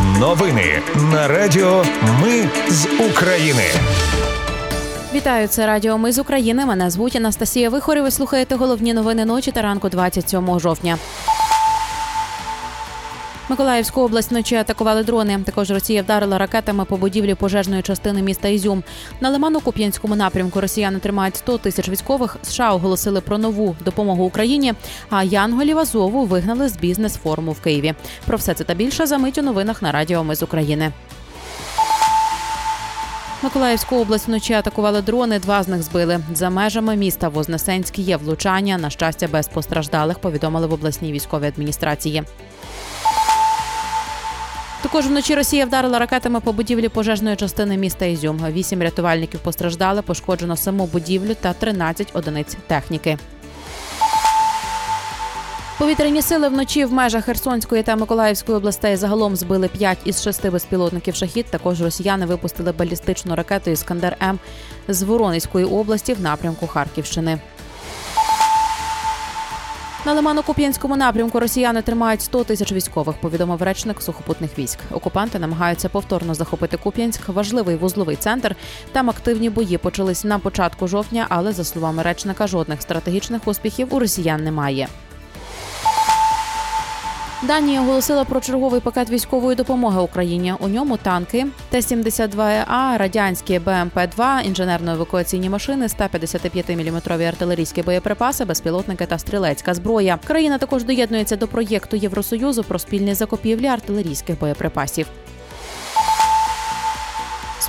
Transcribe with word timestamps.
Новини 0.00 0.82
на 1.12 1.28
Радіо 1.28 1.84
Ми 2.22 2.48
з 2.68 2.86
України. 3.10 3.62
Вітаю, 5.14 5.48
це 5.48 5.66
Радіо 5.66 5.98
Ми 5.98 6.12
з 6.12 6.18
України. 6.18 6.66
Мене 6.66 6.90
звуть 6.90 7.16
Анастасія 7.16 7.70
Вихорів. 7.70 8.02
Ви 8.02 8.10
слухаєте 8.10 8.54
головні 8.54 8.94
новини 8.94 9.24
ночі 9.24 9.50
та 9.50 9.62
ранку 9.62 9.88
27 9.88 10.60
жовтня. 10.60 10.98
Миколаївську 13.52 14.00
область 14.00 14.30
вночі 14.30 14.54
атакували 14.54 15.02
дрони. 15.02 15.40
Також 15.44 15.70
Росія 15.70 16.02
вдарила 16.02 16.38
ракетами 16.38 16.84
по 16.84 16.96
будівлі 16.96 17.34
пожежної 17.34 17.82
частини 17.82 18.22
міста 18.22 18.48
Ізюм. 18.48 18.82
На 19.20 19.30
Лимано-Куп'янському 19.30 20.14
напрямку 20.14 20.60
росіяни 20.60 20.98
тримають 20.98 21.36
100 21.36 21.58
тисяч 21.58 21.88
військових. 21.88 22.36
США 22.42 22.72
оголосили 22.72 23.20
про 23.20 23.38
нову 23.38 23.76
допомогу 23.84 24.24
Україні. 24.24 24.74
А 25.10 25.22
Янголів 25.22 25.78
Азову 25.78 26.24
вигнали 26.24 26.68
з 26.68 26.76
бізнес-форуму 26.76 27.52
в 27.52 27.60
Києві. 27.60 27.94
Про 28.26 28.36
все 28.36 28.54
це 28.54 28.64
та 28.64 28.74
більше 28.74 29.06
за 29.06 29.18
мить 29.18 29.38
у 29.38 29.42
новинах 29.42 29.82
на 29.82 29.92
Радіо 29.92 30.24
Ми 30.24 30.34
з 30.34 30.42
України. 30.42 30.92
Миколаївську 33.42 33.96
область 33.96 34.28
вночі 34.28 34.54
атакували 34.54 35.02
дрони. 35.02 35.38
Два 35.38 35.62
з 35.62 35.68
них 35.68 35.82
збили 35.82 36.20
за 36.34 36.50
межами 36.50 36.96
міста 36.96 37.28
Вознесенськ 37.28 37.98
є 37.98 38.16
влучання. 38.16 38.78
На 38.78 38.90
щастя, 38.90 39.28
без 39.32 39.48
постраждалих 39.48 40.18
повідомили 40.18 40.66
в 40.66 40.72
обласній 40.72 41.12
військовій 41.12 41.46
адміністрації. 41.46 42.22
Також 44.82 45.06
вночі 45.06 45.34
Росія 45.34 45.66
вдарила 45.66 45.98
ракетами 45.98 46.40
по 46.40 46.52
будівлі 46.52 46.88
пожежної 46.88 47.36
частини 47.36 47.76
міста 47.76 48.04
Ізюм. 48.04 48.40
Вісім 48.52 48.82
рятувальників 48.82 49.40
постраждали, 49.40 50.02
пошкоджено 50.02 50.56
саму 50.56 50.86
будівлю 50.86 51.34
та 51.40 51.52
13 51.52 52.08
одиниць 52.12 52.56
техніки. 52.66 53.18
Повітряні 55.78 56.22
сили 56.22 56.48
вночі 56.48 56.84
в 56.84 56.92
межах 56.92 57.24
Херсонської 57.24 57.82
та 57.82 57.96
Миколаївської 57.96 58.58
областей 58.58 58.96
загалом 58.96 59.36
збили 59.36 59.68
5 59.68 59.98
із 60.04 60.22
6 60.22 60.48
безпілотників 60.48 61.14
шахід. 61.14 61.46
Також 61.46 61.82
росіяни 61.82 62.26
випустили 62.26 62.72
балістичну 62.72 63.34
ракету 63.36 63.70
Іскандер 63.70 64.16
М 64.22 64.38
з 64.88 65.02
Воронезької 65.02 65.64
області 65.64 66.12
в 66.12 66.20
напрямку 66.20 66.66
Харківщини. 66.66 67.38
На 70.06 70.14
Лимано-Куп'янському 70.14 70.96
напрямку 70.96 71.40
росіяни 71.40 71.82
тримають 71.82 72.22
100 72.22 72.44
тисяч 72.44 72.72
військових. 72.72 73.16
Повідомив 73.16 73.62
речник 73.62 74.02
сухопутних 74.02 74.58
військ. 74.58 74.78
Окупанти 74.90 75.38
намагаються 75.38 75.88
повторно 75.88 76.34
захопити 76.34 76.76
Куп'янськ, 76.76 77.28
важливий 77.28 77.76
вузловий 77.76 78.16
центр. 78.16 78.56
Там 78.92 79.10
активні 79.10 79.50
бої 79.50 79.78
почались 79.78 80.24
на 80.24 80.38
початку 80.38 80.88
жовтня, 80.88 81.26
але 81.28 81.52
за 81.52 81.64
словами 81.64 82.02
речника, 82.02 82.46
жодних 82.46 82.82
стратегічних 82.82 83.48
успіхів 83.48 83.94
у 83.94 83.98
росіян 83.98 84.44
немає. 84.44 84.88
Данія 87.46 87.80
оголосила 87.80 88.24
про 88.24 88.40
черговий 88.40 88.80
пакет 88.80 89.10
військової 89.10 89.56
допомоги 89.56 90.00
Україні. 90.00 90.54
У 90.60 90.68
ньому 90.68 90.96
танки 90.96 91.46
Т-72А, 91.70 92.98
радянські 92.98 93.58
БМП-2, 93.58 94.18
інженерно-евакуаційні 94.52 95.48
машини, 95.50 95.86
155-мм 95.86 97.28
артилерійські 97.28 97.82
боєприпаси, 97.82 98.44
безпілотники 98.44 99.06
та 99.06 99.18
стрілецька 99.18 99.74
зброя. 99.74 100.18
Країна 100.26 100.58
також 100.58 100.84
доєднується 100.84 101.36
до 101.36 101.48
проєкту 101.48 101.96
Євросоюзу 101.96 102.64
про 102.64 102.78
спільні 102.78 103.14
закупівлі 103.14 103.66
артилерійських 103.66 104.38
боєприпасів. 104.38 105.06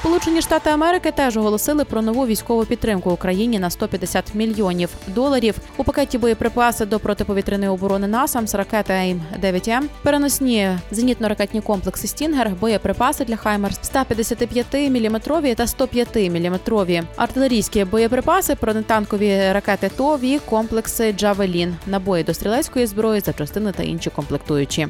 Сполучені 0.03 0.41
Штати 0.41 0.69
Америки 0.69 1.11
теж 1.11 1.37
оголосили 1.37 1.85
про 1.85 2.01
нову 2.01 2.25
військову 2.25 2.65
підтримку 2.65 3.11
Україні 3.11 3.59
на 3.59 3.69
150 3.69 4.35
мільйонів 4.35 4.89
доларів. 5.07 5.55
У 5.77 5.83
пакеті 5.83 6.17
боєприпаси 6.17 6.85
до 6.85 6.99
протиповітряної 6.99 7.69
оборони 7.69 8.07
НАСАМС, 8.07 8.55
ракети 8.55 8.93
AIM-9M 8.93 9.89
переносні 10.01 10.69
зенітно-ракетні 10.91 11.61
комплекси 11.61 12.07
Стінгер, 12.07 12.49
боєприпаси 12.59 13.25
для 13.25 13.35
Хаймерс 13.35 13.79
155-мм 13.93 15.55
та 15.55 15.65
105-мм, 15.65 17.03
артилерійські 17.15 17.83
боєприпаси, 17.83 18.57
бронетанкові 18.61 19.51
ракети 19.51 19.89
ТОВІ, 19.89 20.39
комплекси 20.49 21.13
Джавелін, 21.13 21.75
набої 21.87 22.23
до 22.23 22.33
стрілецької 22.33 22.85
зброї, 22.85 23.19
запчастини 23.19 23.71
та 23.71 23.83
інші 23.83 24.09
комплектуючі. 24.09 24.87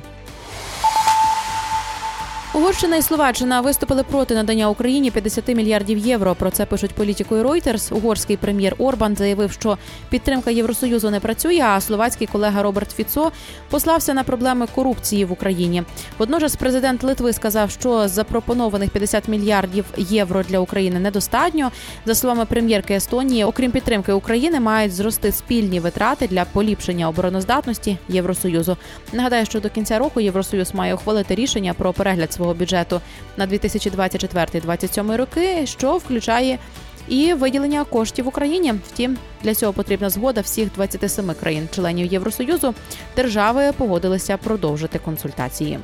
Угорщина 2.56 2.96
і 2.96 3.02
Словаччина 3.02 3.62
виступили 3.62 4.04
проти 4.04 4.36
надання 4.36 4.70
Україні 4.70 5.12
50 5.12 5.48
мільярдів 5.48 5.98
євро. 5.98 6.36
Про 6.36 6.52
це 6.52 6.66
пишуть 6.66 6.94
політикою 6.94 7.44
Reuters. 7.44 7.94
Угорський 7.94 8.38
прем'єр 8.38 8.76
Орбан 8.78 9.16
заявив, 9.16 9.52
що 9.52 9.78
підтримка 10.10 10.52
Євросоюзу 10.52 11.10
не 11.10 11.20
працює. 11.20 11.62
А 11.66 11.82
словацький 11.82 12.28
колега 12.28 12.64
Роберт 12.64 12.92
Фіцо 12.92 13.32
послався 13.70 14.14
на 14.14 14.24
проблеми 14.24 14.68
корупції 14.76 15.26
в 15.26 15.32
Україні. 15.32 15.84
Водночас, 16.18 16.56
президент 16.56 17.04
Литви 17.04 17.34
сказав, 17.34 17.72
що 17.72 18.08
запропонованих 18.08 18.90
50 18.90 19.28
мільярдів 19.28 19.86
євро 19.98 20.44
для 20.44 20.60
України 20.60 21.00
недостатньо. 21.00 21.72
За 22.06 22.16
словами 22.16 22.46
прем'єрки 22.46 22.94
Естонії, 22.94 23.44
окрім 23.44 23.72
підтримки 23.72 24.14
України, 24.14 24.60
мають 24.60 24.94
зрости 24.94 25.32
спільні 25.32 25.80
витрати 25.80 26.28
для 26.28 26.46
поліпшення 26.46 27.10
обороноздатності 27.10 27.98
Євросоюзу. 28.10 28.78
Нагадаю, 29.14 29.46
що 29.46 29.60
до 29.60 29.70
кінця 29.70 30.00
року 30.00 30.20
Євросоюз 30.20 30.74
має 30.74 30.94
ухвалити 30.94 31.36
рішення 31.36 31.74
про 31.74 31.94
перегляд 31.94 32.34
свого 32.44 32.54
бюджету 32.54 33.02
на 33.38 33.48
2024-2027 33.48 35.18
роки, 35.18 35.66
що 35.66 35.98
включає 35.98 36.60
і 37.08 37.34
виділення 37.34 37.84
коштів 37.84 38.28
Україні. 38.28 38.74
Втім, 38.88 39.18
для 39.44 39.56
цього 39.56 39.74
потрібна 39.74 40.10
згода 40.10 40.42
всіх 40.42 40.74
27 40.76 41.34
країн-членів 41.34 42.14
Євросоюзу. 42.14 42.74
Держави 43.16 43.72
погодилися 43.78 44.38
продовжити 44.38 45.00
консультації. 45.00 45.80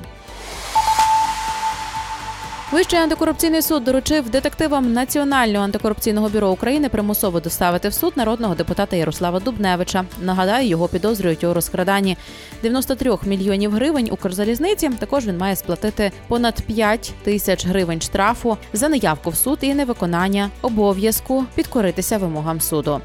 Вищий 2.71 2.99
антикорупційний 2.99 3.61
суд 3.61 3.83
доручив 3.83 4.29
детективам 4.29 4.93
Національного 4.93 5.65
антикорупційного 5.65 6.29
бюро 6.29 6.49
України 6.49 6.89
примусово 6.89 7.39
доставити 7.39 7.89
в 7.89 7.93
суд 7.93 8.13
народного 8.15 8.55
депутата 8.55 8.95
Ярослава 8.95 9.39
Дубневича. 9.39 10.05
Нагадаю, 10.21 10.67
його 10.67 10.87
підозрюють 10.87 11.43
у 11.43 11.53
розкраданні 11.53 12.17
93 12.61 13.17
мільйонів 13.25 13.71
гривень 13.71 14.09
Укрзалізниці. 14.11 14.89
Також 14.89 15.27
він 15.27 15.37
має 15.37 15.55
сплатити 15.55 16.11
понад 16.27 16.61
5 16.61 17.13
тисяч 17.23 17.65
гривень 17.65 18.01
штрафу 18.01 18.57
за 18.73 18.89
неявку 18.89 19.29
в 19.29 19.35
суд 19.35 19.57
і 19.61 19.73
невиконання 19.73 20.49
обов'язку 20.61 21.45
підкоритися 21.55 22.17
вимогам 22.17 22.61
суду. 22.61 23.01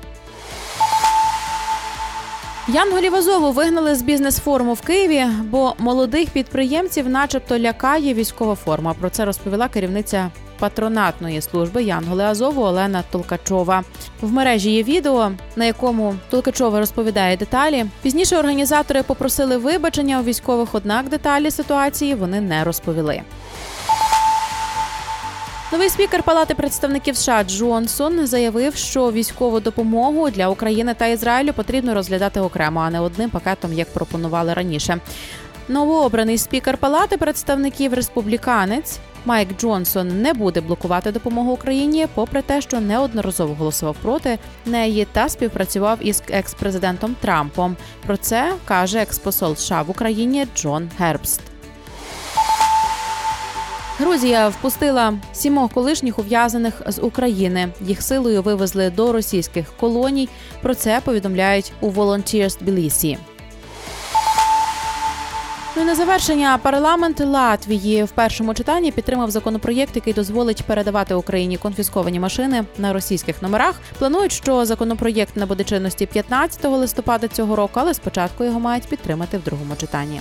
Янголів 2.68 3.14
Азову 3.14 3.52
вигнали 3.52 3.94
з 3.94 4.02
бізнес-форуму 4.02 4.72
в 4.74 4.80
Києві, 4.80 5.26
бо 5.42 5.74
молодих 5.78 6.30
підприємців, 6.30 7.08
начебто, 7.08 7.58
лякає 7.58 8.14
військова 8.14 8.54
форма. 8.54 8.94
Про 8.94 9.10
це 9.10 9.24
розповіла 9.24 9.68
керівниця 9.68 10.30
патронатної 10.58 11.40
служби 11.40 11.82
Янголи 11.82 12.24
Азову 12.24 12.62
Олена 12.62 13.02
Толкачова. 13.10 13.84
В 14.20 14.32
мережі 14.32 14.70
є 14.70 14.82
відео, 14.82 15.32
на 15.56 15.64
якому 15.64 16.14
Толкачова 16.30 16.78
розповідає 16.78 17.36
деталі. 17.36 17.86
Пізніше 18.02 18.36
організатори 18.36 19.02
попросили 19.02 19.56
вибачення 19.56 20.20
у 20.20 20.22
військових, 20.22 20.68
однак 20.74 21.08
деталі 21.08 21.50
ситуації 21.50 22.14
вони 22.14 22.40
не 22.40 22.64
розповіли. 22.64 23.22
Новий 25.74 25.88
спікер 25.88 26.22
Палати 26.22 26.54
представників 26.54 27.16
США 27.16 27.44
Джонсон 27.44 28.26
заявив, 28.26 28.74
що 28.74 29.12
військову 29.12 29.60
допомогу 29.60 30.30
для 30.30 30.48
України 30.48 30.94
та 30.94 31.06
Ізраїлю 31.06 31.52
потрібно 31.52 31.94
розглядати 31.94 32.40
окремо, 32.40 32.80
а 32.80 32.90
не 32.90 33.00
одним 33.00 33.30
пакетом, 33.30 33.72
як 33.72 33.92
пропонували 33.92 34.54
раніше. 34.54 34.98
Новообраний 35.68 36.38
спікер 36.38 36.78
Палати 36.78 37.16
представників 37.16 37.94
республіканець 37.94 38.98
Майк 39.24 39.48
Джонсон 39.60 40.22
не 40.22 40.34
буде 40.34 40.60
блокувати 40.60 41.12
допомогу 41.12 41.52
Україні, 41.52 42.06
попри 42.14 42.42
те, 42.42 42.60
що 42.60 42.80
неодноразово 42.80 43.54
голосував 43.54 43.96
проти 44.02 44.38
неї 44.66 45.06
та 45.12 45.28
співпрацював 45.28 45.98
із 46.00 46.22
екс-президентом 46.30 47.16
Трампом. 47.20 47.76
Про 48.06 48.16
це 48.16 48.52
каже 48.64 48.98
експосол 48.98 49.56
США 49.56 49.82
в 49.82 49.90
Україні 49.90 50.46
Джон 50.56 50.90
Гербст. 50.98 51.53
Грузія 53.98 54.48
впустила 54.48 55.14
сімох 55.32 55.72
колишніх 55.72 56.18
ув'язаних 56.18 56.82
з 56.86 57.02
України. 57.02 57.68
Їх 57.80 58.02
силою 58.02 58.42
вивезли 58.42 58.90
до 58.90 59.12
російських 59.12 59.66
колоній. 59.80 60.28
Про 60.62 60.74
це 60.74 61.00
повідомляють 61.04 61.72
у 61.80 61.90
Volunteers 61.90 62.64
Tbilisi. 62.64 63.18
Ну 65.76 65.82
і 65.82 65.84
на 65.86 65.94
завершення 65.94 66.58
парламент 66.62 67.20
Латвії 67.20 68.04
в 68.04 68.10
першому 68.10 68.54
читанні 68.54 68.92
підтримав 68.92 69.30
законопроєкт, 69.30 69.96
який 69.96 70.12
дозволить 70.12 70.62
передавати 70.62 71.14
Україні 71.14 71.56
конфісковані 71.56 72.20
машини 72.20 72.64
на 72.78 72.92
російських 72.92 73.42
номерах. 73.42 73.80
Планують, 73.98 74.32
що 74.32 74.64
законопроєкт 74.64 75.36
набуде 75.36 75.64
чинності 75.64 76.06
15 76.06 76.64
листопада 76.64 77.28
цього 77.28 77.56
року, 77.56 77.72
але 77.74 77.94
спочатку 77.94 78.44
його 78.44 78.60
мають 78.60 78.86
підтримати 78.86 79.38
в 79.38 79.42
другому 79.42 79.76
читанні. 79.76 80.20